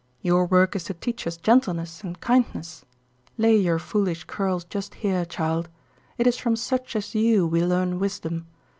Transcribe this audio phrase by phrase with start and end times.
[0.23, 2.85] Your work is to teach us gentleness and kindness.
[3.37, 5.69] Lay your foolish curls just here, child.
[6.17, 8.47] It is from such as you we learn wisdom.